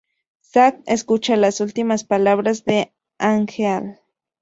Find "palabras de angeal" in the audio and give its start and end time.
2.05-3.99